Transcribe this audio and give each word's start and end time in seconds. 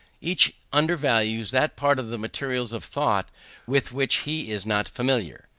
Each 0.19 0.55
undervalues 0.73 1.51
that 1.51 1.75
part 1.75 1.99
of 1.99 2.07
the 2.09 2.17
materials 2.17 2.73
of 2.73 2.83
thought 2.83 3.29
with 3.67 3.91
which 3.91 4.21
he 4.25 4.49
is 4.51 4.65
not 4.65 4.87
familiar. 4.87 5.47